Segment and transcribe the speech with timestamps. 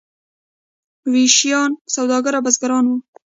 [1.13, 2.97] ویشیان سوداګر او بزګران وو.